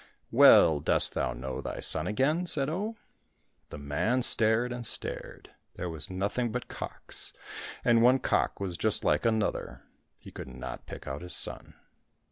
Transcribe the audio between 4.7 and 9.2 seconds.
and stared. There was nothing but cocks, and one cock was j\ist